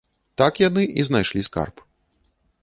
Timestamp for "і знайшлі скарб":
1.03-1.85